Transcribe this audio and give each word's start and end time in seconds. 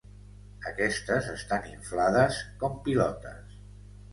Aquestes 0.69 1.27
estan 1.33 1.67
inflades 1.73 2.41
com 2.65 2.81
pilotes. 2.89 3.61